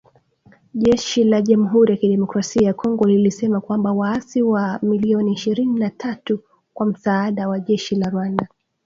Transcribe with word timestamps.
jeshi 0.83 1.21
la 1.31 1.39
Jamuhuri 1.41 1.93
ya 2.01 2.09
Demokrasia 2.09 2.67
ya 2.67 2.73
Kongo 2.73 3.05
lilisema 3.07 3.61
kwamba 3.61 3.91
waasi 3.93 4.41
wa 4.41 4.79
M 4.83 5.27
ishirini 5.27 5.79
na 5.79 5.89
tatu 5.89 6.39
kwa 6.73 6.85
msaada 6.85 7.49
wa 7.49 7.59
jeshi 7.59 7.95
la 7.95 8.09
Rwanda 8.09 8.47